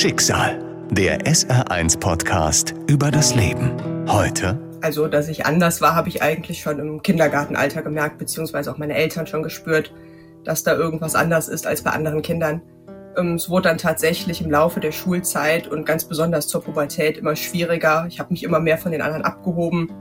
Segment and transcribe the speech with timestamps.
[0.00, 0.58] Schicksal.
[0.90, 3.70] Der SR1-Podcast über das Leben.
[4.08, 4.58] Heute.
[4.80, 8.94] Also, dass ich anders war, habe ich eigentlich schon im Kindergartenalter gemerkt, beziehungsweise auch meine
[8.94, 9.92] Eltern schon gespürt,
[10.42, 12.62] dass da irgendwas anders ist als bei anderen Kindern.
[13.14, 17.36] Ähm, es wurde dann tatsächlich im Laufe der Schulzeit und ganz besonders zur Pubertät immer
[17.36, 18.06] schwieriger.
[18.08, 19.92] Ich habe mich immer mehr von den anderen abgehoben,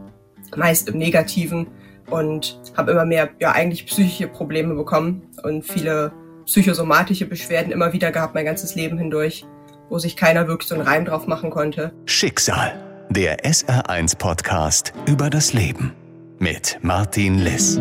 [0.56, 1.68] meist im Negativen
[2.10, 6.14] und habe immer mehr, ja, eigentlich psychische Probleme bekommen und viele
[6.46, 9.46] psychosomatische Beschwerden immer wieder gehabt, mein ganzes Leben hindurch,
[9.90, 11.92] wo sich keiner wirklich so einen Reim drauf machen konnte.
[12.06, 12.74] Schicksal,
[13.10, 15.94] der SR1-Podcast über das Leben
[16.40, 17.80] mit Martin Liss.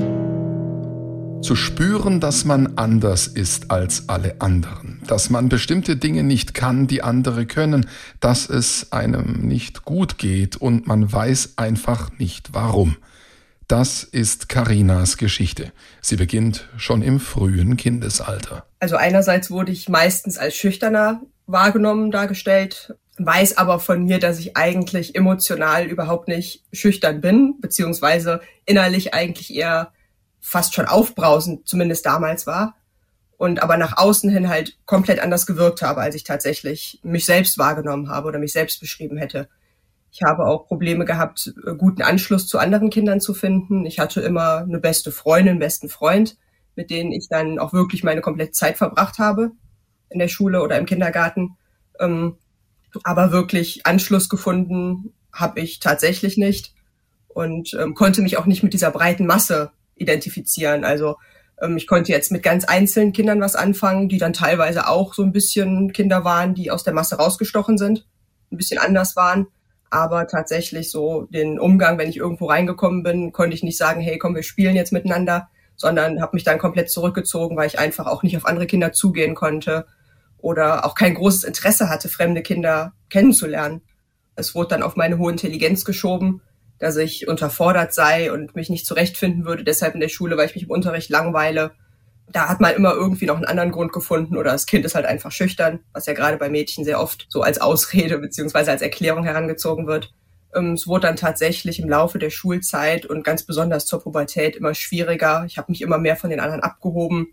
[1.40, 6.88] Zu spüren, dass man anders ist als alle anderen, dass man bestimmte Dinge nicht kann,
[6.88, 12.96] die andere können, dass es einem nicht gut geht und man weiß einfach nicht warum.
[13.68, 15.72] Das ist Karinas Geschichte.
[16.00, 18.66] Sie beginnt schon im frühen Kindesalter.
[18.80, 24.56] Also einerseits wurde ich meistens als schüchterner wahrgenommen dargestellt, weiß aber von mir, dass ich
[24.56, 29.92] eigentlich emotional überhaupt nicht schüchtern bin, beziehungsweise innerlich eigentlich eher
[30.40, 32.76] fast schon aufbrausend, zumindest damals war.
[33.38, 37.56] Und aber nach außen hin halt komplett anders gewirkt habe, als ich tatsächlich mich selbst
[37.56, 39.48] wahrgenommen habe oder mich selbst beschrieben hätte.
[40.10, 43.86] Ich habe auch Probleme gehabt, äh, guten Anschluss zu anderen Kindern zu finden.
[43.86, 46.36] Ich hatte immer eine beste Freundin, besten Freund,
[46.74, 49.52] mit denen ich dann auch wirklich meine komplette Zeit verbracht habe
[50.10, 51.56] in der Schule oder im Kindergarten.
[52.00, 52.36] Ähm,
[53.04, 56.74] aber wirklich Anschluss gefunden habe ich tatsächlich nicht
[57.28, 60.84] und ähm, konnte mich auch nicht mit dieser breiten Masse identifizieren.
[60.84, 61.16] Also
[61.60, 65.22] ähm, ich konnte jetzt mit ganz einzelnen Kindern was anfangen, die dann teilweise auch so
[65.22, 68.06] ein bisschen Kinder waren, die aus der Masse rausgestochen sind,
[68.50, 69.46] ein bisschen anders waren.
[69.90, 74.18] Aber tatsächlich so den Umgang, wenn ich irgendwo reingekommen bin, konnte ich nicht sagen, hey,
[74.18, 78.22] komm, wir spielen jetzt miteinander, sondern habe mich dann komplett zurückgezogen, weil ich einfach auch
[78.22, 79.86] nicht auf andere Kinder zugehen konnte
[80.38, 83.82] oder auch kein großes Interesse hatte, fremde Kinder kennenzulernen.
[84.36, 86.42] Es wurde dann auf meine hohe Intelligenz geschoben,
[86.78, 90.54] dass ich unterfordert sei und mich nicht zurechtfinden würde, deshalb in der Schule, weil ich
[90.54, 91.72] mich im Unterricht langweile
[92.32, 95.06] da hat man immer irgendwie noch einen anderen Grund gefunden oder das Kind ist halt
[95.06, 99.24] einfach schüchtern, was ja gerade bei Mädchen sehr oft so als Ausrede beziehungsweise als Erklärung
[99.24, 100.12] herangezogen wird.
[100.54, 104.74] Ähm, es wurde dann tatsächlich im Laufe der Schulzeit und ganz besonders zur Pubertät immer
[104.74, 105.44] schwieriger.
[105.46, 107.28] Ich habe mich immer mehr von den anderen abgehoben,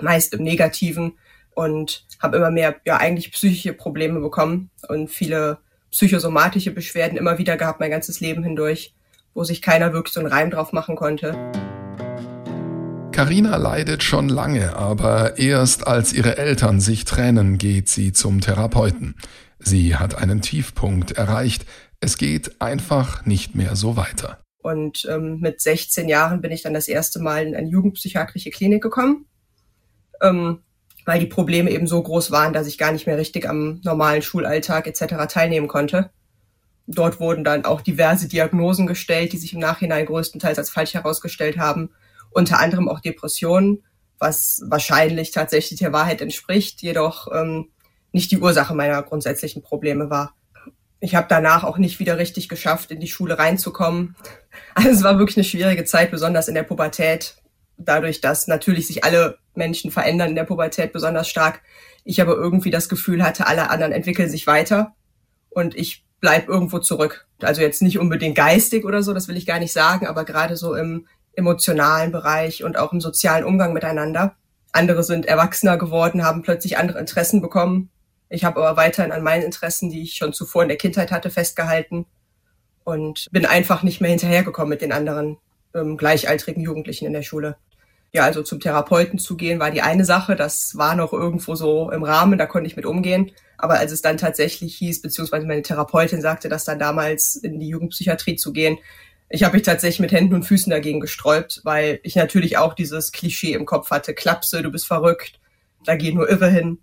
[0.00, 1.18] meist im Negativen
[1.54, 5.58] und habe immer mehr ja eigentlich psychische Probleme bekommen und viele
[5.90, 8.94] psychosomatische Beschwerden immer wieder gehabt mein ganzes Leben hindurch,
[9.32, 11.36] wo sich keiner wirklich so einen Reim drauf machen konnte.
[13.12, 19.14] Karina leidet schon lange, aber erst als ihre Eltern sich trennen, geht sie zum Therapeuten.
[19.60, 21.64] Sie hat einen Tiefpunkt erreicht.
[22.00, 24.40] Es geht einfach nicht mehr so weiter.
[24.64, 28.82] Und ähm, mit 16 Jahren bin ich dann das erste Mal in eine jugendpsychiatrische Klinik
[28.82, 29.26] gekommen,
[30.20, 30.63] ähm,
[31.04, 34.22] weil die Probleme eben so groß waren, dass ich gar nicht mehr richtig am normalen
[34.22, 35.26] Schulalltag etc.
[35.28, 36.10] teilnehmen konnte.
[36.86, 41.58] Dort wurden dann auch diverse Diagnosen gestellt, die sich im Nachhinein größtenteils als falsch herausgestellt
[41.58, 41.90] haben
[42.34, 43.82] unter anderem auch Depressionen,
[44.18, 47.70] was wahrscheinlich tatsächlich der Wahrheit entspricht, jedoch ähm,
[48.12, 50.34] nicht die Ursache meiner grundsätzlichen Probleme war.
[51.00, 54.16] Ich habe danach auch nicht wieder richtig geschafft, in die Schule reinzukommen.
[54.74, 57.36] Also es war wirklich eine schwierige Zeit, besonders in der Pubertät.
[57.76, 61.62] Dadurch, dass natürlich sich alle Menschen verändern in der Pubertät besonders stark.
[62.04, 64.94] Ich aber irgendwie das Gefühl hatte, alle anderen entwickeln sich weiter
[65.50, 67.26] und ich bleib irgendwo zurück.
[67.40, 70.56] Also jetzt nicht unbedingt geistig oder so, das will ich gar nicht sagen, aber gerade
[70.56, 74.36] so im, emotionalen Bereich und auch im sozialen Umgang miteinander.
[74.72, 77.90] Andere sind erwachsener geworden, haben plötzlich andere Interessen bekommen.
[78.28, 81.30] Ich habe aber weiterhin an meinen Interessen, die ich schon zuvor in der Kindheit hatte,
[81.30, 82.06] festgehalten
[82.82, 85.38] und bin einfach nicht mehr hinterhergekommen mit den anderen
[85.74, 87.56] ähm, gleichaltrigen Jugendlichen in der Schule.
[88.12, 91.90] Ja, also zum Therapeuten zu gehen war die eine Sache, das war noch irgendwo so
[91.90, 93.32] im Rahmen, da konnte ich mit umgehen.
[93.58, 97.68] Aber als es dann tatsächlich hieß, beziehungsweise meine Therapeutin sagte, dass dann damals in die
[97.68, 98.78] Jugendpsychiatrie zu gehen,
[99.28, 103.10] ich habe mich tatsächlich mit Händen und Füßen dagegen gesträubt, weil ich natürlich auch dieses
[103.10, 105.40] Klischee im Kopf hatte, Klapse, du bist verrückt,
[105.84, 106.78] da gehen nur Irre hin.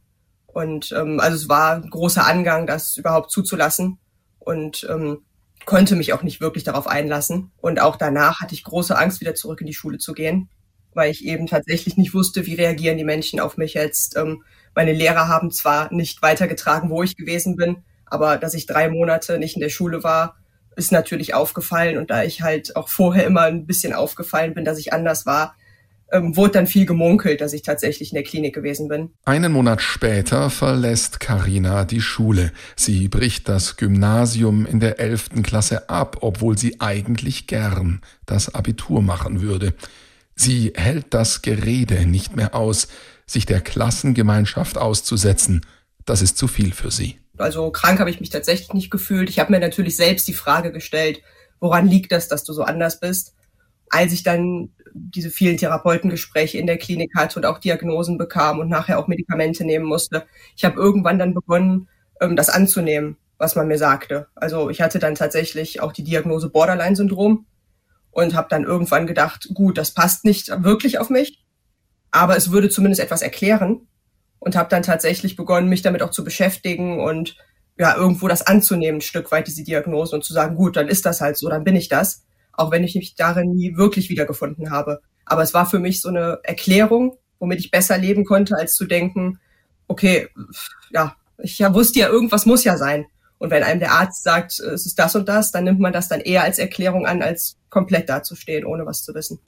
[0.48, 4.00] Und ähm, also es war ein großer Angang, das überhaupt zuzulassen
[4.40, 5.20] und ähm,
[5.66, 7.52] konnte mich auch nicht wirklich darauf einlassen.
[7.58, 10.50] Und auch danach hatte ich große Angst, wieder zurück in die Schule zu gehen,
[10.94, 14.18] weil ich eben tatsächlich nicht wusste, wie reagieren die Menschen auf mich jetzt.
[14.18, 14.44] Ähm,
[14.76, 19.40] meine Lehrer haben zwar nicht weitergetragen, wo ich gewesen bin, aber dass ich drei Monate
[19.40, 20.38] nicht in der Schule war,
[20.76, 21.98] ist natürlich aufgefallen.
[21.98, 25.56] Und da ich halt auch vorher immer ein bisschen aufgefallen bin, dass ich anders war,
[26.12, 29.12] ähm, wurde dann viel gemunkelt, dass ich tatsächlich in der Klinik gewesen bin.
[29.26, 32.52] Einen Monat später verlässt Karina die Schule.
[32.76, 39.02] Sie bricht das Gymnasium in der elften Klasse ab, obwohl sie eigentlich gern das Abitur
[39.02, 39.74] machen würde.
[40.36, 42.88] Sie hält das Gerede nicht mehr aus,
[43.26, 45.66] sich der Klassengemeinschaft auszusetzen.
[46.06, 49.30] Das ist zu viel für sie Also krank habe ich mich tatsächlich nicht gefühlt.
[49.30, 51.22] Ich habe mir natürlich selbst die Frage gestellt,
[51.60, 53.34] woran liegt das, dass du so anders bist?
[53.90, 58.70] Als ich dann diese vielen Therapeutengespräche in der Klinik hatte und auch Diagnosen bekam und
[58.70, 61.88] nachher auch Medikamente nehmen musste, ich habe irgendwann dann begonnen,
[62.20, 64.28] ähm, das anzunehmen, was man mir sagte.
[64.36, 67.46] Also ich hatte dann tatsächlich auch die Diagnose Borderline-Syndrom
[68.12, 71.44] und habe dann irgendwann gedacht, gut, das passt nicht wirklich auf mich,
[72.12, 73.88] aber es würde zumindest etwas erklären
[74.40, 77.38] und habe dann tatsächlich begonnen, mich damit auch zu beschäftigen und
[77.78, 81.06] ja, irgendwo das anzunehmen, ein Stück weit diese Diagnose und zu sagen, gut, dann ist
[81.06, 82.24] das halt so, dann bin ich das,
[82.54, 85.02] auch wenn ich mich darin nie wirklich wiedergefunden habe.
[85.26, 88.86] Aber es war für mich so eine Erklärung, womit ich besser leben konnte, als zu
[88.86, 89.40] denken,
[89.88, 90.28] okay,
[90.92, 93.06] ja, ich wusste ja, irgendwas muss ja sein.
[93.38, 96.08] Und wenn einem der Arzt sagt, es ist das und das, dann nimmt man das
[96.08, 99.40] dann eher als Erklärung an, als komplett dazustehen, ohne was zu wissen.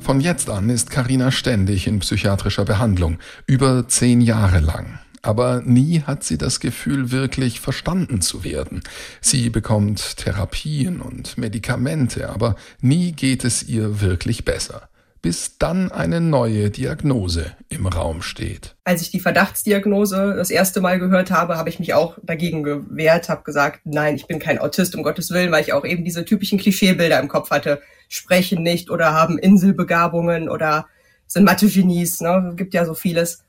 [0.00, 4.98] Von jetzt an ist Karina ständig in psychiatrischer Behandlung, über zehn Jahre lang.
[5.22, 8.82] Aber nie hat sie das Gefühl, wirklich verstanden zu werden.
[9.20, 14.88] Sie bekommt Therapien und Medikamente, aber nie geht es ihr wirklich besser
[15.22, 18.74] bis dann eine neue Diagnose im Raum steht.
[18.82, 23.28] Als ich die Verdachtsdiagnose das erste Mal gehört habe, habe ich mich auch dagegen gewehrt,
[23.28, 26.24] habe gesagt, nein, ich bin kein Autist, um Gottes Willen, weil ich auch eben diese
[26.24, 27.80] typischen Klischeebilder im Kopf hatte.
[28.08, 30.86] Sprechen nicht oder haben Inselbegabungen oder
[31.28, 32.54] sind Mathe-Genies, ne?
[32.56, 33.44] gibt ja so vieles.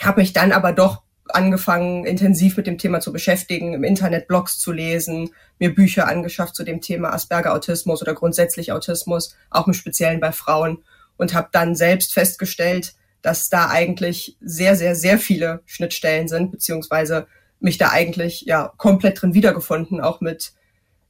[0.00, 1.02] Habe mich dann aber doch
[1.34, 6.54] angefangen, intensiv mit dem Thema zu beschäftigen, im Internet Blogs zu lesen, mir Bücher angeschafft
[6.54, 10.82] zu dem Thema Asperger-Autismus oder grundsätzlich Autismus, auch im Speziellen bei Frauen
[11.16, 17.26] und habe dann selbst festgestellt, dass da eigentlich sehr, sehr, sehr viele Schnittstellen sind, beziehungsweise
[17.60, 20.52] mich da eigentlich ja komplett drin wiedergefunden, auch mit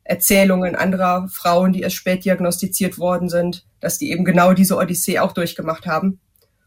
[0.05, 5.21] Erzählungen anderer Frauen, die erst spät diagnostiziert worden sind, dass die eben genau diese Odyssee
[5.21, 6.21] auch durchgemacht haben.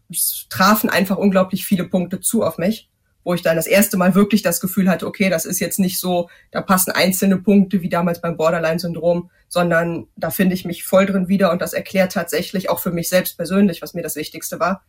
[0.09, 2.89] Es trafen einfach unglaublich viele Punkte zu auf mich
[3.25, 5.99] wo ich dann das erste Mal wirklich das Gefühl hatte, okay, das ist jetzt nicht
[5.99, 11.07] so, da passen einzelne Punkte wie damals beim Borderline-Syndrom, sondern da finde ich mich voll
[11.07, 14.59] drin wieder und das erklärt tatsächlich auch für mich selbst persönlich, was mir das Wichtigste
[14.59, 14.83] war,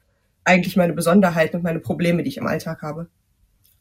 [0.45, 3.09] eigentlich meine Besonderheiten und meine Probleme, die ich im Alltag habe.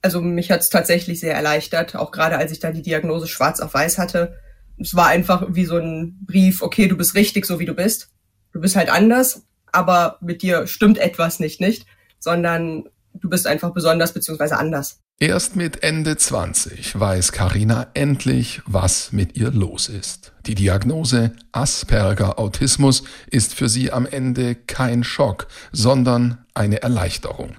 [0.01, 3.59] Also mich hat es tatsächlich sehr erleichtert, auch gerade als ich dann die Diagnose schwarz
[3.59, 4.37] auf weiß hatte.
[4.79, 8.09] Es war einfach wie so ein Brief, okay, du bist richtig, so wie du bist.
[8.53, 9.43] Du bist halt anders,
[9.73, 11.85] aber mit dir stimmt etwas nicht, nicht,
[12.19, 12.85] sondern
[13.19, 14.99] du bist einfach besonders beziehungsweise anders.
[15.19, 20.33] Erst mit Ende 20 weiß Karina endlich, was mit ihr los ist.
[20.45, 27.55] Die Diagnose Asperger Autismus ist für sie am Ende kein Schock, sondern eine Erleichterung.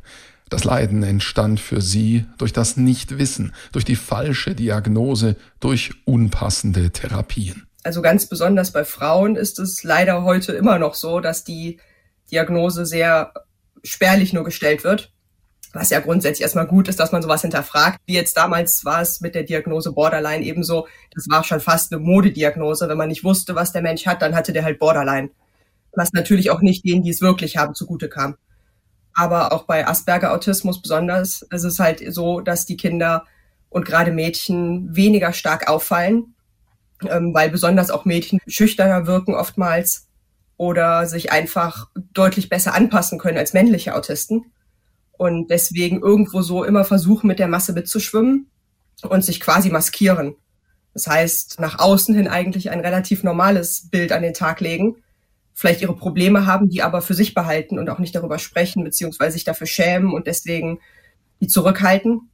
[0.50, 7.66] Das Leiden entstand für sie durch das Nichtwissen, durch die falsche Diagnose, durch unpassende Therapien.
[7.82, 11.80] Also ganz besonders bei Frauen ist es leider heute immer noch so, dass die
[12.30, 13.32] Diagnose sehr
[13.82, 15.12] spärlich nur gestellt wird
[15.76, 18.00] was ja grundsätzlich erstmal gut ist, dass man sowas hinterfragt.
[18.06, 20.88] Wie jetzt damals war es mit der Diagnose Borderline ebenso.
[21.14, 22.88] Das war schon fast eine Modediagnose.
[22.88, 25.30] Wenn man nicht wusste, was der Mensch hat, dann hatte der halt Borderline.
[25.92, 28.36] Was natürlich auch nicht denen, die es wirklich haben, zugute kam.
[29.14, 33.24] Aber auch bei Asperger-Autismus besonders ist es halt so, dass die Kinder
[33.68, 36.34] und gerade Mädchen weniger stark auffallen,
[37.08, 40.08] ähm, weil besonders auch Mädchen schüchterner wirken oftmals
[40.56, 44.52] oder sich einfach deutlich besser anpassen können als männliche Autisten
[45.18, 48.50] und deswegen irgendwo so immer versuchen, mit der Masse mitzuschwimmen
[49.02, 50.36] und sich quasi maskieren.
[50.94, 54.96] Das heißt, nach außen hin eigentlich ein relativ normales Bild an den Tag legen,
[55.52, 59.32] vielleicht ihre Probleme haben, die aber für sich behalten und auch nicht darüber sprechen, beziehungsweise
[59.32, 60.80] sich dafür schämen und deswegen
[61.40, 62.30] die zurückhalten.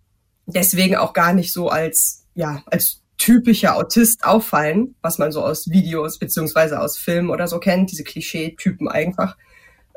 [0.47, 5.71] Deswegen auch gar nicht so als, ja, als typischer Autist auffallen, was man so aus
[5.71, 9.37] Videos beziehungsweise aus Filmen oder so kennt, diese Klischee-Typen einfach.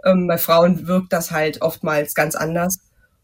[0.06, 2.80] Ähm, bei Frauen wirkt das halt oftmals ganz anders.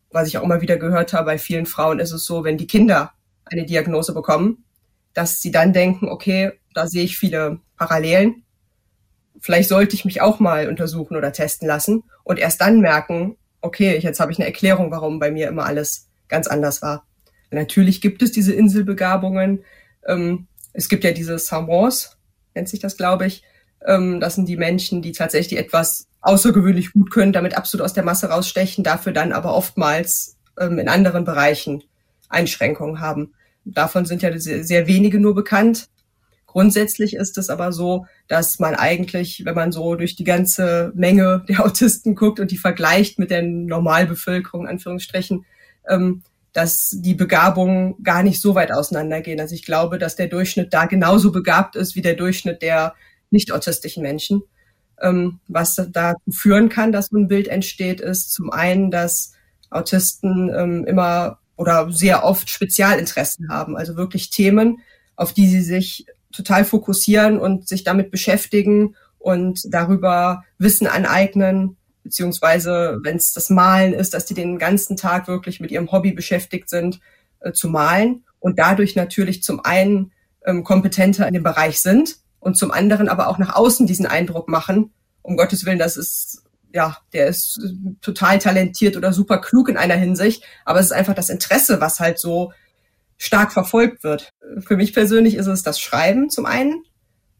[0.10, 2.68] Was ich auch immer wieder gehört habe, bei vielen Frauen ist es so, wenn die
[2.68, 3.14] Kinder
[3.46, 4.66] eine Diagnose bekommen,
[5.14, 8.44] dass sie dann denken, okay, da sehe ich viele Parallelen.
[9.40, 13.98] Vielleicht sollte ich mich auch mal untersuchen oder testen lassen und erst dann merken, okay,
[13.98, 17.06] jetzt habe ich eine Erklärung, warum bei mir immer alles ganz anders war.
[17.52, 19.64] Natürlich gibt es diese Inselbegabungen.
[20.08, 22.18] Ähm, es gibt ja diese Savants,
[22.56, 23.44] nennt sich das, glaube ich.
[23.86, 28.04] Ähm, das sind die Menschen, die tatsächlich etwas außergewöhnlich gut können, damit absolut aus der
[28.04, 31.84] Masse rausstechen, dafür dann aber oftmals ähm, in anderen Bereichen
[32.30, 33.34] Einschränkungen haben.
[33.66, 35.90] Davon sind ja sehr, sehr wenige nur bekannt.
[36.46, 41.46] Grundsätzlich ist es aber so, dass man eigentlich, wenn man so durch die ganze Menge
[41.50, 45.46] der Autisten guckt und die vergleicht mit der Normalbevölkerung, Anführungsstrichen,
[45.88, 46.24] ähm,
[46.54, 49.40] dass die Begabungen gar nicht so weit auseinandergehen.
[49.40, 52.96] Also ich glaube, dass der Durchschnitt da genauso begabt ist wie der Durchschnitt der
[53.30, 54.44] nicht autistischen Menschen.
[55.02, 59.34] Ähm, was dazu führen kann, dass so ein Bild entsteht, ist zum einen, dass
[59.70, 64.80] Autisten ähm, immer oder sehr oft Spezialinteressen haben, also wirklich Themen,
[65.16, 73.00] auf die sie sich total fokussieren und sich damit beschäftigen und darüber Wissen aneignen, beziehungsweise
[73.04, 76.70] wenn es das Malen ist, dass die den ganzen Tag wirklich mit ihrem Hobby beschäftigt
[76.70, 77.00] sind,
[77.42, 80.12] äh, zu malen und dadurch natürlich zum einen
[80.46, 84.50] ähm, kompetenter in dem Bereich sind und zum anderen aber auch nach außen diesen Eindruck
[84.50, 86.44] machen, um Gottes Willen, das ist,
[86.74, 87.62] ja, der ist
[88.02, 92.00] total talentiert oder super klug in einer Hinsicht, aber es ist einfach das Interesse, was
[92.00, 92.52] halt so
[93.18, 94.34] stark verfolgt wird.
[94.60, 96.84] Für mich persönlich ist es das Schreiben zum einen,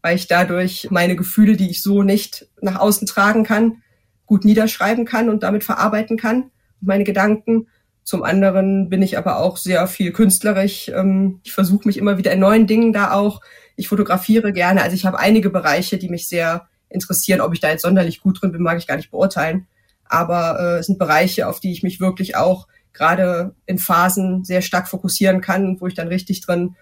[0.00, 3.82] weil ich dadurch meine Gefühle, die ich so nicht nach außen tragen kann,
[4.26, 7.66] gut niederschreiben kann und damit verarbeiten kann, meine Gedanken.
[8.04, 10.88] Zum anderen bin ich aber auch sehr viel künstlerisch.
[10.88, 13.40] Ähm, ich versuche mich immer wieder in neuen Dingen da auch.
[13.76, 14.82] Ich fotografiere gerne.
[14.82, 17.40] Also ich habe einige Bereiche, die mich sehr interessieren.
[17.40, 19.66] Ob ich da jetzt sonderlich gut drin bin, mag ich gar nicht beurteilen.
[20.04, 24.62] Aber äh, es sind Bereiche, auf die ich mich wirklich auch gerade in Phasen sehr
[24.62, 26.76] stark fokussieren kann, wo ich dann richtig drin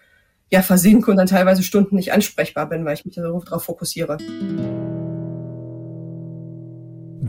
[0.51, 4.19] ja versinke und dann teilweise Stunden nicht ansprechbar bin, weil ich mich darauf fokussiere.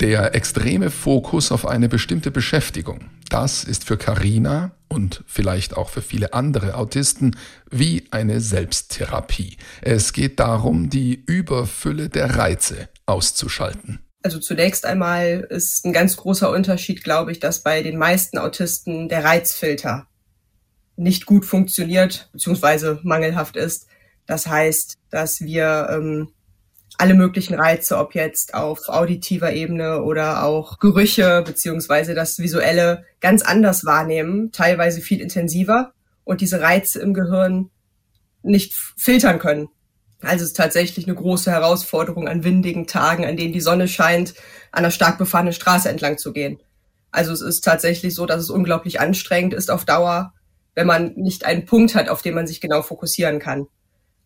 [0.02, 6.02] Der extreme Fokus auf eine bestimmte Beschäftigung, das ist für Karina und vielleicht auch für
[6.02, 7.38] viele andere Autisten
[7.70, 9.58] wie eine Selbsttherapie.
[9.84, 14.00] Es geht darum, die Überfülle der Reize auszuschalten.
[14.24, 19.08] Also zunächst einmal ist ein ganz großer Unterschied, glaube ich, dass bei den meisten Autisten
[19.08, 20.08] der Reizfilter
[20.96, 23.86] nicht gut funktioniert beziehungsweise mangelhaft ist.
[24.26, 26.30] Das heißt, dass wir ähm,
[27.02, 33.42] alle möglichen Reize, ob jetzt auf auditiver Ebene oder auch Gerüche beziehungsweise das Visuelle ganz
[33.42, 35.94] anders wahrnehmen, teilweise viel intensiver
[36.26, 37.72] und diese Reize im Gehirn
[38.44, 39.70] nicht filtern können.
[40.22, 44.36] Also es ist tatsächlich eine große Herausforderung, an windigen Tagen, an denen die Sonne scheint,
[44.72, 46.60] an einer stark befahrenen Straße entlang zu gehen.
[47.10, 50.36] Also es ist tatsächlich so, dass es unglaublich anstrengend ist auf Dauer,
[50.76, 53.66] wenn man nicht einen Punkt hat, auf den man sich genau fokussieren kann.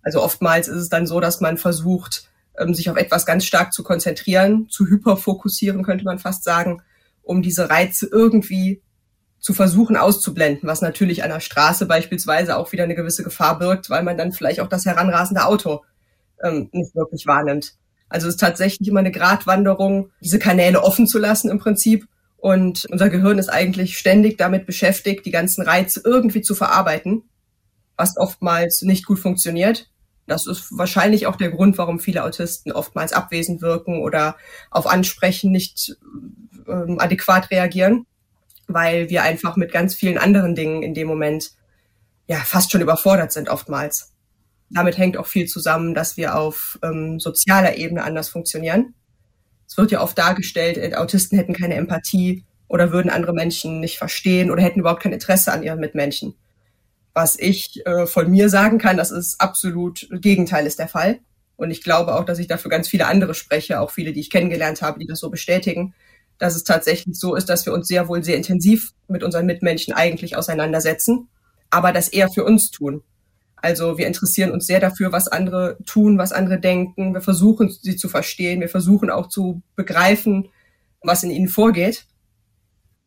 [0.03, 2.29] Also oftmals ist es dann so, dass man versucht,
[2.73, 6.81] sich auf etwas ganz stark zu konzentrieren, zu hyperfokussieren, könnte man fast sagen,
[7.21, 8.81] um diese Reize irgendwie
[9.39, 13.89] zu versuchen auszublenden, was natürlich an der Straße beispielsweise auch wieder eine gewisse Gefahr birgt,
[13.89, 15.83] weil man dann vielleicht auch das heranrasende Auto
[16.43, 17.73] ähm, nicht wirklich wahrnimmt.
[18.09, 22.07] Also es ist tatsächlich immer eine Gratwanderung, diese Kanäle offen zu lassen im Prinzip.
[22.37, 27.23] Und unser Gehirn ist eigentlich ständig damit beschäftigt, die ganzen Reize irgendwie zu verarbeiten,
[27.97, 29.89] was oftmals nicht gut funktioniert.
[30.27, 34.37] Das ist wahrscheinlich auch der Grund, warum viele Autisten oftmals abwesend wirken oder
[34.71, 35.97] auf Ansprechen nicht
[36.67, 38.07] ähm, adäquat reagieren,
[38.67, 41.51] weil wir einfach mit ganz vielen anderen Dingen in dem Moment
[42.27, 44.13] ja fast schon überfordert sind oftmals.
[44.71, 48.95] Damit hängt auch viel zusammen, dass wir auf ähm, sozialer Ebene anders funktionieren.
[49.67, 53.99] Es wird ja oft dargestellt, äh, Autisten hätten keine Empathie oder würden andere Menschen nicht
[53.99, 56.33] verstehen oder hätten überhaupt kein Interesse an ihren Mitmenschen
[57.15, 61.19] was ich äh, von mir sagen kann, das ist absolut Gegenteil ist der Fall.
[61.55, 64.29] Und ich glaube auch, dass ich dafür ganz viele andere spreche, auch viele, die ich
[64.29, 65.95] kennengelernt habe, die das so bestätigen,
[66.37, 69.93] dass es tatsächlich so ist, dass wir uns sehr wohl sehr intensiv mit unseren Mitmenschen
[69.93, 71.29] eigentlich auseinandersetzen,
[71.69, 73.01] aber das eher für uns tun.
[73.55, 77.13] Also wir interessieren uns sehr dafür, was andere tun, was andere denken.
[77.13, 78.59] Wir versuchen sie zu verstehen.
[78.59, 80.49] Wir versuchen auch zu begreifen,
[81.01, 82.05] was in ihnen vorgeht.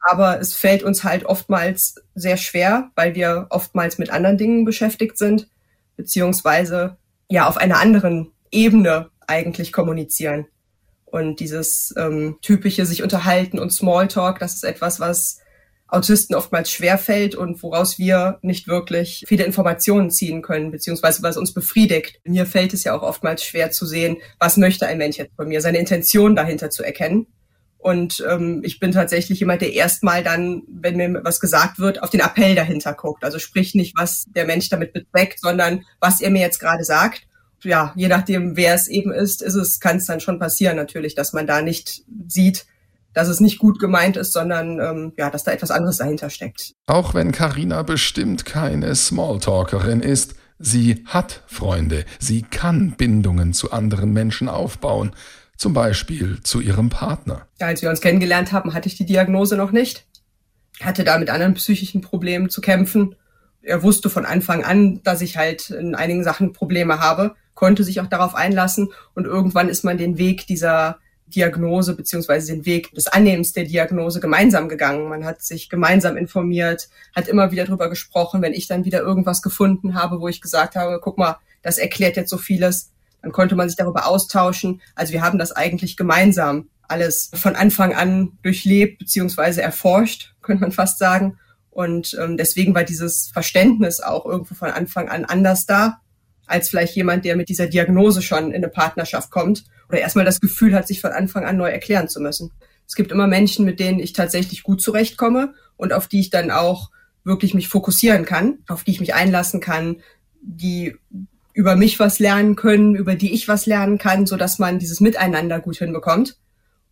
[0.00, 5.18] Aber es fällt uns halt oftmals sehr schwer, weil wir oftmals mit anderen Dingen beschäftigt
[5.18, 5.48] sind,
[5.96, 6.96] beziehungsweise
[7.28, 10.46] ja auf einer anderen Ebene eigentlich kommunizieren.
[11.04, 15.40] Und dieses ähm, typische sich unterhalten und Smalltalk, das ist etwas, was
[15.88, 21.38] Autisten oftmals schwer fällt und woraus wir nicht wirklich viele Informationen ziehen können, beziehungsweise was
[21.38, 22.20] uns befriedigt.
[22.24, 25.48] Mir fällt es ja auch oftmals schwer zu sehen, was möchte ein Mensch jetzt von
[25.48, 27.26] mir, seine Intention dahinter zu erkennen.
[27.78, 32.10] Und ähm, ich bin tatsächlich jemand, der erstmal dann, wenn mir was gesagt wird, auf
[32.10, 33.24] den Appell dahinter guckt.
[33.24, 37.22] Also sprich nicht, was der Mensch damit bezweckt, sondern was er mir jetzt gerade sagt.
[37.62, 41.14] Ja, je nachdem, wer es eben ist, ist es, kann es dann schon passieren natürlich,
[41.14, 42.66] dass man da nicht sieht,
[43.14, 46.74] dass es nicht gut gemeint ist, sondern ähm, ja, dass da etwas anderes dahinter steckt.
[46.86, 54.12] Auch wenn Karina bestimmt keine Smalltalkerin ist, sie hat Freunde, sie kann Bindungen zu anderen
[54.12, 55.12] Menschen aufbauen
[55.58, 57.46] zum Beispiel zu ihrem Partner.
[57.58, 60.06] Als wir uns kennengelernt haben, hatte ich die Diagnose noch nicht,
[60.80, 63.16] hatte da mit anderen psychischen Problemen zu kämpfen.
[63.60, 68.00] Er wusste von Anfang an, dass ich halt in einigen Sachen Probleme habe, konnte sich
[68.00, 73.08] auch darauf einlassen und irgendwann ist man den Weg dieser Diagnose beziehungsweise den Weg des
[73.08, 75.08] Annehmens der Diagnose gemeinsam gegangen.
[75.08, 78.42] Man hat sich gemeinsam informiert, hat immer wieder drüber gesprochen.
[78.42, 82.16] Wenn ich dann wieder irgendwas gefunden habe, wo ich gesagt habe, guck mal, das erklärt
[82.16, 84.80] jetzt so vieles, dann konnte man sich darüber austauschen.
[84.94, 90.72] Also wir haben das eigentlich gemeinsam alles von Anfang an durchlebt beziehungsweise erforscht, könnte man
[90.72, 91.38] fast sagen.
[91.70, 96.00] Und ähm, deswegen war dieses Verständnis auch irgendwo von Anfang an anders da,
[96.46, 100.40] als vielleicht jemand, der mit dieser Diagnose schon in eine Partnerschaft kommt oder erstmal das
[100.40, 102.52] Gefühl hat, sich von Anfang an neu erklären zu müssen.
[102.86, 106.50] Es gibt immer Menschen, mit denen ich tatsächlich gut zurechtkomme und auf die ich dann
[106.50, 106.90] auch
[107.22, 110.00] wirklich mich fokussieren kann, auf die ich mich einlassen kann,
[110.40, 110.96] die
[111.58, 115.00] über mich was lernen können, über die ich was lernen kann, so dass man dieses
[115.00, 116.36] Miteinander gut hinbekommt.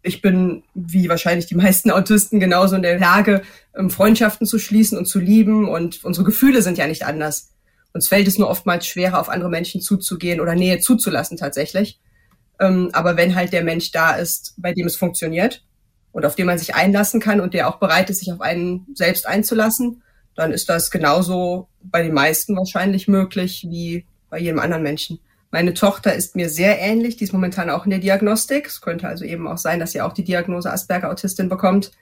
[0.03, 3.43] Ich bin, wie wahrscheinlich die meisten Autisten, genauso in der Lage,
[3.77, 5.69] ähm, Freundschaften zu schließen und zu lieben.
[5.69, 7.53] Und unsere Gefühle sind ja nicht anders.
[7.93, 12.01] Uns fällt es nur oftmals schwerer, auf andere Menschen zuzugehen oder Nähe zuzulassen tatsächlich.
[12.59, 15.63] Ähm, aber wenn halt der Mensch da ist, bei dem es funktioniert
[16.11, 18.85] und auf den man sich einlassen kann und der auch bereit ist, sich auf einen
[18.95, 20.03] selbst einzulassen,
[20.35, 24.05] dann ist das genauso bei den meisten wahrscheinlich möglich wie
[24.37, 25.19] bei jedem anderen Menschen.
[25.51, 28.67] Meine Tochter ist mir sehr ähnlich, die ist momentan auch in der Diagnostik.
[28.67, 31.93] Es könnte also eben auch sein, dass sie auch die Diagnose Asperger-Autistin bekommt,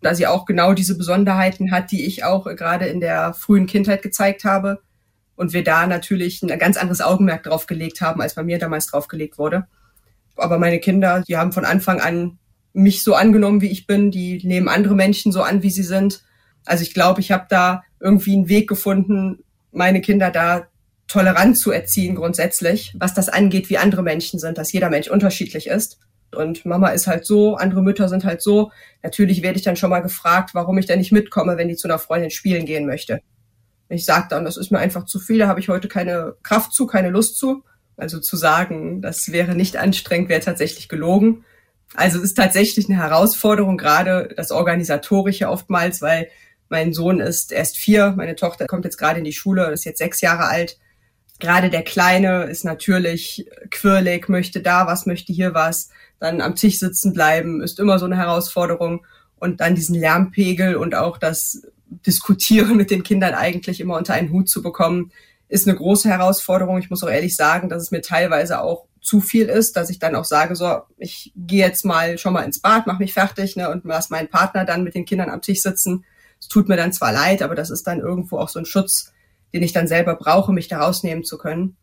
[0.00, 4.00] da sie auch genau diese Besonderheiten hat, die ich auch gerade in der frühen Kindheit
[4.00, 4.80] gezeigt habe.
[5.36, 8.86] Und wir da natürlich ein ganz anderes Augenmerk drauf gelegt haben, als bei mir damals
[8.86, 9.66] drauf gelegt wurde.
[10.36, 12.38] Aber meine Kinder, die haben von Anfang an
[12.72, 14.10] mich so angenommen, wie ich bin.
[14.10, 16.22] Die nehmen andere Menschen so an, wie sie sind.
[16.64, 20.68] Also ich glaube, ich habe da irgendwie einen Weg gefunden, meine Kinder da
[21.12, 25.66] tolerant zu erziehen grundsätzlich, was das angeht, wie andere Menschen sind, dass jeder Mensch unterschiedlich
[25.66, 25.98] ist.
[26.34, 28.72] Und Mama ist halt so, andere Mütter sind halt so.
[29.02, 31.86] Natürlich werde ich dann schon mal gefragt, warum ich denn nicht mitkomme, wenn die zu
[31.86, 33.20] einer Freundin spielen gehen möchte.
[33.90, 36.72] Ich sage dann, das ist mir einfach zu viel, da habe ich heute keine Kraft
[36.72, 37.62] zu, keine Lust zu.
[37.98, 41.44] Also zu sagen, das wäre nicht anstrengend, wäre tatsächlich gelogen.
[41.94, 46.28] Also es ist tatsächlich eine Herausforderung, gerade das Organisatorische oftmals, weil
[46.70, 49.98] mein Sohn ist erst vier, meine Tochter kommt jetzt gerade in die Schule, ist jetzt
[49.98, 50.78] sechs Jahre alt.
[51.42, 55.88] Gerade der Kleine ist natürlich quirlig, möchte da was, möchte hier was,
[56.20, 59.04] dann am Tisch sitzen bleiben, ist immer so eine Herausforderung.
[59.40, 61.66] Und dann diesen Lärmpegel und auch das
[62.06, 65.10] Diskutieren mit den Kindern eigentlich immer unter einen Hut zu bekommen,
[65.48, 66.78] ist eine große Herausforderung.
[66.78, 69.98] Ich muss auch ehrlich sagen, dass es mir teilweise auch zu viel ist, dass ich
[69.98, 73.56] dann auch sage, so, ich gehe jetzt mal schon mal ins Bad, mache mich fertig
[73.56, 76.04] ne, und lass meinen Partner dann mit den Kindern am Tisch sitzen.
[76.40, 79.11] Es tut mir dann zwar leid, aber das ist dann irgendwo auch so ein Schutz,
[79.52, 81.76] den ich dann selber brauche, mich da rausnehmen zu können.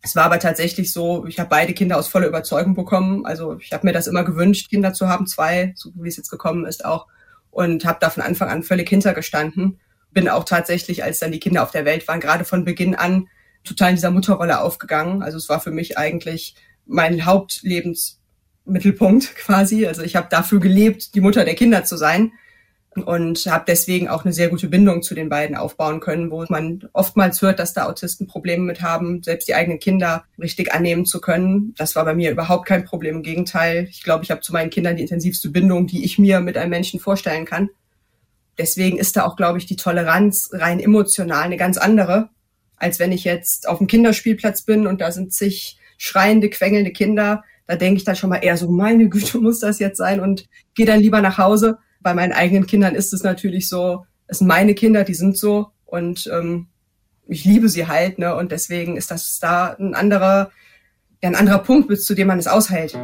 [0.00, 3.26] Es war aber tatsächlich so, ich habe beide Kinder aus voller Überzeugung bekommen.
[3.26, 6.30] Also ich habe mir das immer gewünscht, Kinder zu haben, zwei, so wie es jetzt
[6.30, 7.06] gekommen ist auch.
[7.50, 9.80] Und habe da von Anfang an völlig hintergestanden
[10.12, 13.28] bin auch tatsächlich, als dann die Kinder auf der Welt waren, gerade von Beginn an
[13.64, 15.22] total in dieser Mutterrolle aufgegangen.
[15.22, 19.86] Also es war für mich eigentlich mein Hauptlebensmittelpunkt quasi.
[19.86, 22.32] Also ich habe dafür gelebt, die Mutter der Kinder zu sein
[23.02, 26.88] und habe deswegen auch eine sehr gute Bindung zu den beiden aufbauen können, wo man
[26.92, 31.20] oftmals hört, dass da Autisten Probleme mit haben, selbst die eigenen Kinder richtig annehmen zu
[31.20, 31.74] können.
[31.76, 33.16] Das war bei mir überhaupt kein Problem.
[33.16, 36.40] Im Gegenteil, ich glaube, ich habe zu meinen Kindern die intensivste Bindung, die ich mir
[36.40, 37.70] mit einem Menschen vorstellen kann.
[38.58, 42.30] Deswegen ist da auch, glaube ich, die Toleranz rein emotional eine ganz andere,
[42.76, 47.44] als wenn ich jetzt auf dem Kinderspielplatz bin und da sind zig schreiende, quengelnde Kinder.
[47.66, 50.48] Da denke ich dann schon mal eher so, meine Güte, muss das jetzt sein und
[50.74, 51.78] gehe dann lieber nach Hause.
[52.08, 55.72] Bei meinen eigenen Kindern ist es natürlich so, es sind meine Kinder, die sind so
[55.84, 56.68] und ähm,
[57.26, 58.34] ich liebe sie halt, ne?
[58.34, 60.50] Und deswegen ist das da ein anderer,
[61.20, 62.98] ein anderer Punkt, bis zu dem man es aushält.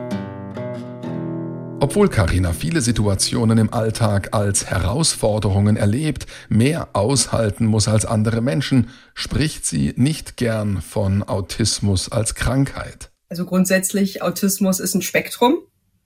[1.81, 8.89] Obwohl Karina viele Situationen im Alltag als Herausforderungen erlebt, mehr aushalten muss als andere Menschen,
[9.13, 13.11] spricht sie nicht gern von Autismus als Krankheit.
[13.29, 15.59] Also grundsätzlich, Autismus ist ein Spektrum.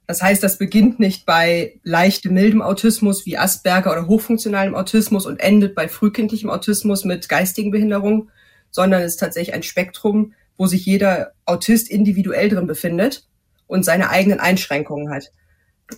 [0.09, 5.39] Das heißt, das beginnt nicht bei leichtem, mildem Autismus wie Asperger oder hochfunktionalem Autismus und
[5.39, 8.31] endet bei frühkindlichem Autismus mit geistigen Behinderungen,
[8.71, 13.29] sondern es ist tatsächlich ein Spektrum, wo sich jeder Autist individuell drin befindet
[13.69, 15.31] und seine eigenen Einschränkungen hat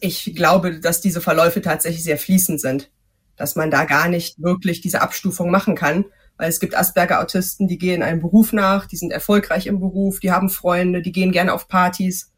[0.01, 2.90] ich glaube, dass diese Verläufe tatsächlich sehr fließend sind,
[3.37, 6.05] dass man da gar nicht wirklich diese Abstufung machen kann,
[6.37, 10.31] weil es gibt Asperger-Autisten, die gehen einem Beruf nach, die sind erfolgreich im Beruf, die
[10.31, 12.31] haben Freunde, die gehen gerne auf Partys.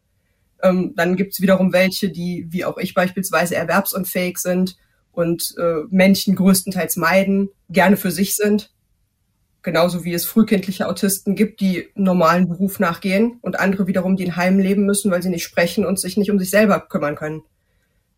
[0.63, 4.77] Ähm, dann gibt es wiederum welche, die, wie auch ich beispielsweise, erwerbsunfähig sind
[5.11, 8.71] und äh, Menschen größtenteils meiden, gerne für sich sind.
[9.61, 14.35] Genauso wie es frühkindliche Autisten gibt, die normalen Beruf nachgehen und andere wiederum, die in
[14.35, 17.43] Heim leben müssen, weil sie nicht sprechen und sich nicht um sich selber kümmern können.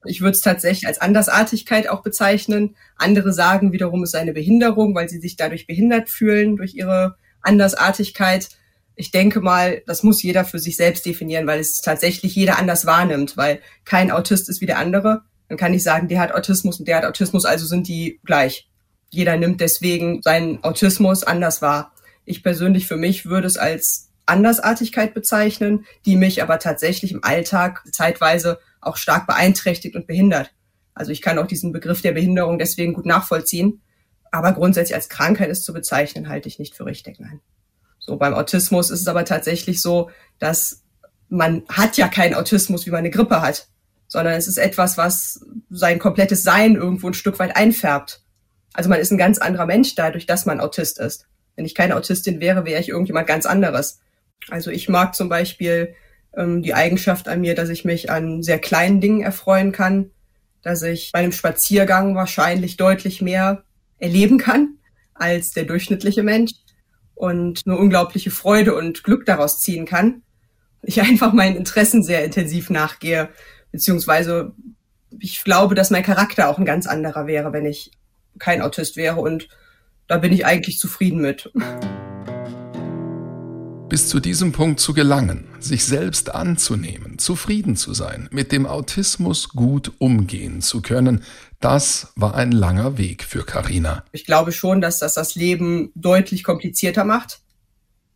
[0.06, 2.76] Ich würde es tatsächlich als Andersartigkeit auch bezeichnen.
[2.96, 7.16] Andere sagen wiederum, es sei eine Behinderung, weil sie sich dadurch behindert fühlen durch ihre
[7.42, 8.50] Andersartigkeit.
[8.96, 12.86] Ich denke mal, das muss jeder für sich selbst definieren, weil es tatsächlich jeder anders
[12.86, 15.24] wahrnimmt, weil kein Autist ist wie der andere.
[15.50, 18.68] Man kann nicht sagen, der hat Autismus und der hat Autismus, also sind die gleich
[19.16, 21.94] jeder nimmt deswegen seinen Autismus anders wahr.
[22.26, 27.84] Ich persönlich für mich würde es als Andersartigkeit bezeichnen, die mich aber tatsächlich im Alltag
[27.92, 30.52] zeitweise auch stark beeinträchtigt und behindert.
[30.94, 33.82] Also ich kann auch diesen Begriff der Behinderung deswegen gut nachvollziehen.
[34.32, 37.40] Aber grundsätzlich als Krankheit ist zu bezeichnen, halte ich nicht für richtig, nein.
[38.06, 40.84] So beim Autismus ist es aber tatsächlich so, dass
[41.30, 43.68] man hat ja keinen Autismus, wie man eine Grippe hat,
[44.08, 48.22] sondern es ist etwas, was sein komplettes Sein irgendwo ein Stück weit einfärbt.
[48.74, 51.26] Also man ist ein ganz anderer Mensch dadurch, dass man Autist ist.
[51.56, 54.00] Wenn ich keine Autistin wäre, wäre ich irgendjemand ganz anderes.
[54.50, 55.96] Also ich mag zum Beispiel
[56.36, 60.12] ähm, die Eigenschaft an mir, dass ich mich an sehr kleinen Dingen erfreuen kann,
[60.62, 63.64] dass ich bei einem Spaziergang wahrscheinlich deutlich mehr
[63.98, 64.76] erleben kann
[65.14, 66.52] als der durchschnittliche Mensch
[67.16, 70.22] und eine unglaubliche Freude und Glück daraus ziehen kann.
[70.84, 73.30] Ich einfach meinen Interessen sehr intensiv nachgehe,
[73.72, 74.54] beziehungsweise
[75.20, 77.92] ich glaube, dass mein Charakter auch ein ganz anderer wäre, wenn ich
[78.38, 79.48] kein Autist wäre und
[80.08, 81.52] da bin ich eigentlich zufrieden mit.
[83.96, 89.48] Bis zu diesem Punkt zu gelangen, sich selbst anzunehmen, zufrieden zu sein, mit dem Autismus
[89.48, 91.24] gut umgehen zu können,
[91.62, 94.04] das war ein langer Weg für Karina.
[94.12, 97.40] Ich glaube schon, dass das das Leben deutlich komplizierter macht.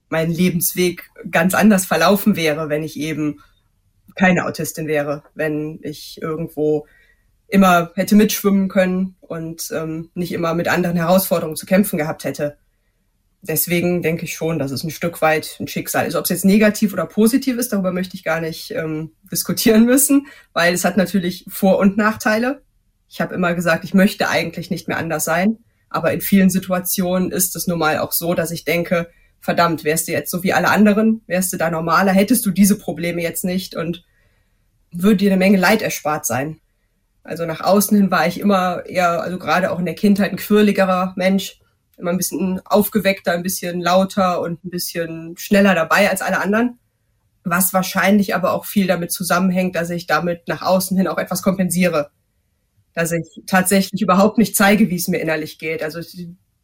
[0.10, 3.40] Mein Lebensweg ganz anders verlaufen wäre, wenn ich eben
[4.16, 6.88] keine Autistin wäre, wenn ich irgendwo
[7.48, 12.58] immer hätte mitschwimmen können und ähm, nicht immer mit anderen Herausforderungen zu kämpfen gehabt hätte
[13.42, 16.16] deswegen denke ich schon, dass es ein Stück weit ein Schicksal ist.
[16.16, 20.28] Ob es jetzt negativ oder positiv ist, darüber möchte ich gar nicht ähm, diskutieren müssen,
[20.54, 22.62] weil es hat natürlich Vor- und Nachteile.
[23.08, 25.58] Ich habe immer gesagt, ich möchte eigentlich nicht mehr anders sein,
[25.90, 30.08] aber in vielen Situationen ist es nun mal auch so, dass ich denke, verdammt, wärst
[30.08, 33.46] du jetzt so wie alle anderen, wärst du da normaler, hättest du diese Probleme jetzt
[33.46, 34.04] nicht und
[34.92, 36.60] würde dir eine Menge Leid erspart sein.
[37.24, 40.38] Also nach außen hin war ich immer eher, also gerade auch in der Kindheit ein
[40.38, 41.60] quirligerer Mensch
[42.00, 46.80] immer ein bisschen aufgeweckter, ein bisschen lauter und ein bisschen schneller dabei als alle anderen.
[47.44, 51.42] Was wahrscheinlich aber auch viel damit zusammenhängt, dass ich damit nach außen hin auch etwas
[51.42, 52.12] kompensiere.
[52.94, 55.84] Dass ich tatsächlich überhaupt nicht zeige, wie es mir innerlich geht.
[55.84, 56.02] Also,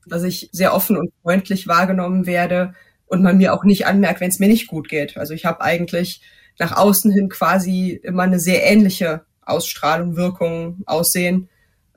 [0.06, 2.74] dass ich sehr offen und freundlich wahrgenommen werde
[3.06, 5.17] und man mir auch nicht anmerkt, wenn es mir nicht gut geht.
[5.17, 6.21] Also ich habe eigentlich
[6.58, 11.50] nach außen hin quasi immer eine sehr ähnliche Ausstrahlung, Wirkung, Aussehen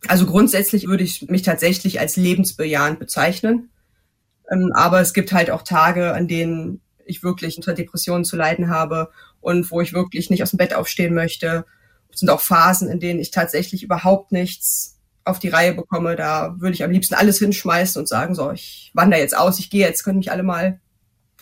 [0.07, 3.71] also grundsätzlich würde ich mich tatsächlich als lebensbejahend bezeichnen.
[4.51, 8.69] Ähm, aber es gibt halt auch Tage, an denen ich wirklich unter Depressionen zu leiden
[8.69, 11.65] habe und wo ich wirklich nicht aus dem Bett aufstehen möchte.
[12.13, 16.17] Es sind auch Phasen, in denen ich tatsächlich überhaupt nichts auf die Reihe bekomme.
[16.17, 19.71] Da würde ich am liebsten alles hinschmeißen und sagen, so, ich wandere jetzt aus, ich
[19.71, 20.81] gehe jetzt, können mich alle mal.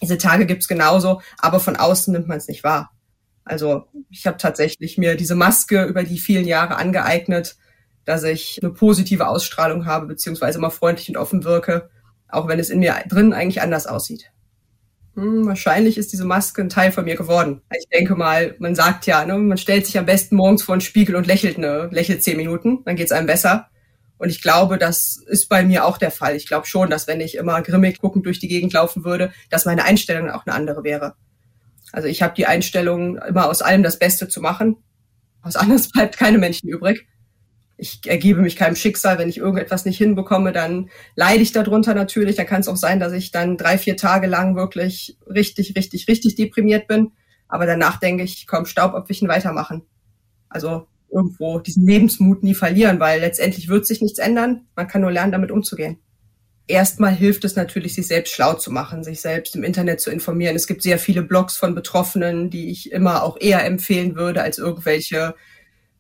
[0.03, 2.91] Diese Tage gibt's genauso, aber von außen nimmt man es nicht wahr.
[3.45, 7.57] Also ich habe tatsächlich mir diese Maske über die vielen Jahre angeeignet,
[8.07, 11.91] dass ich eine positive Ausstrahlung habe, beziehungsweise immer freundlich und offen wirke,
[12.29, 14.31] auch wenn es in mir drin eigentlich anders aussieht.
[15.15, 17.63] Hm, wahrscheinlich ist diese Maske ein Teil von mir geworden.
[17.77, 20.83] Ich denke mal, man sagt ja, ne, man stellt sich am besten morgens vor einen
[20.83, 23.69] Spiegel und lächelt eine, lächelt zehn Minuten, dann geht's einem besser.
[24.19, 26.37] Und ich glaube, das ist bei mir auch der Fall.
[26.37, 29.67] Ich glaube schon, dass wenn ich immer grimmig guckend durch die Gegend laufen würde, dass
[29.67, 31.15] meine Einstellung auch eine andere wäre.
[31.93, 34.77] Also ich habe die Einstellung, immer aus allem das Beste zu machen.
[35.43, 37.07] Aus anderes bleibt keine Menschen übrig
[37.79, 39.19] ich ergebe mich keinem Schicksal.
[39.19, 42.37] Wenn ich irgendetwas nicht hinbekomme, dann leide ich darunter natürlich.
[42.37, 46.09] Dann kann es auch sein, dass ich dann drei, vier Tage lang wirklich richtig, richtig,
[46.09, 47.13] richtig deprimiert bin.
[47.49, 49.83] Aber danach denke ich, komm, Staub abwischen, weitermachen.
[50.49, 54.67] Also irgendwo diesen Lebensmut nie verlieren, weil letztendlich wird sich nichts ändern.
[54.75, 55.99] Man kann nur lernen, damit umzugehen.
[56.69, 60.57] Erstmal hilft es natürlich, sich selbst schlau zu machen, sich selbst im Internet zu informieren.
[60.57, 64.59] Es gibt sehr viele Blogs von Betroffenen, die ich immer auch eher empfehlen würde als
[64.59, 65.37] irgendwelche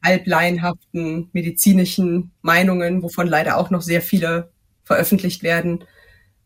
[0.07, 4.51] halblaienhaften medizinischen Meinungen, wovon leider auch noch sehr viele
[4.85, 5.85] veröffentlicht werden,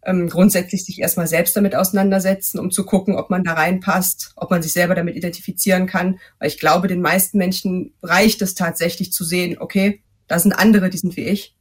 [0.05, 4.51] ähm, grundsätzlich sich erstmal selbst damit auseinandersetzen, um zu gucken, ob man da reinpasst, ob
[4.51, 6.19] man sich selber damit identifizieren kann.
[6.39, 10.89] Weil ich glaube, den meisten Menschen reicht es tatsächlich zu sehen, okay, da sind andere,
[10.89, 11.55] die sind wie ich.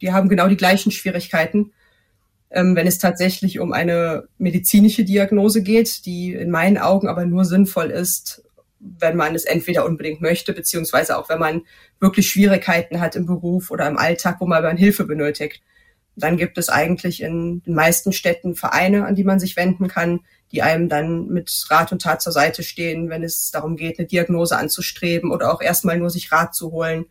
[0.00, 1.72] Die haben genau die gleichen Schwierigkeiten.
[2.50, 7.44] Ähm, wenn es tatsächlich um eine medizinische Diagnose geht, die in meinen Augen aber nur
[7.44, 8.42] sinnvoll ist,
[8.98, 11.62] wenn man es entweder unbedingt möchte, beziehungsweise auch wenn man
[12.00, 15.62] wirklich Schwierigkeiten hat im Beruf oder im Alltag, wo man Hilfe benötigt.
[16.16, 20.20] Dann gibt es eigentlich in den meisten Städten Vereine, an die man sich wenden kann,
[20.50, 24.06] die einem dann mit Rat und Tat zur Seite stehen, wenn es darum geht, eine
[24.06, 27.06] Diagnose anzustreben oder auch erstmal nur sich Rat zu holen,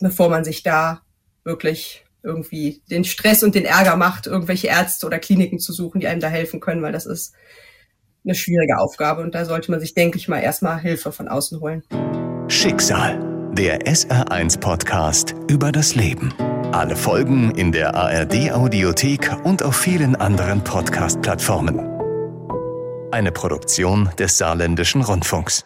[0.00, 1.00] bevor man sich da
[1.44, 6.08] wirklich irgendwie den Stress und den Ärger macht, irgendwelche Ärzte oder Kliniken zu suchen, die
[6.08, 7.32] einem da helfen können, weil das ist
[8.26, 11.60] eine schwierige Aufgabe und da sollte man sich, denke ich mal, erstmal Hilfe von außen
[11.60, 11.82] holen.
[12.48, 13.18] Schicksal,
[13.52, 16.34] der SR1 Podcast über das Leben.
[16.72, 21.80] Alle Folgen in der ARD Audiothek und auf vielen anderen Podcast-Plattformen.
[23.12, 25.64] Eine Produktion des Saarländischen Rundfunks.